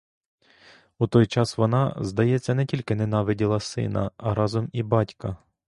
У 0.99 1.07
той 1.07 1.25
час 1.25 1.57
вона, 1.57 1.95
здається, 1.99 2.53
не 2.55 2.65
тільки 2.65 2.95
ненавиділа 2.95 3.59
сина, 3.59 4.11
а 4.17 4.33
разом 4.33 4.69
і 4.73 4.83
батька. 4.83 5.37